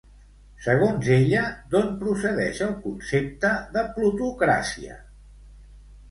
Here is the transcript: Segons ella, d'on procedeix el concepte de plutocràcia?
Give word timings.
Segons 0.67 1.09
ella, 1.15 1.41
d'on 1.73 1.91
procedeix 1.99 2.61
el 2.67 2.71
concepte 2.85 3.51
de 3.75 3.83
plutocràcia? 3.99 4.97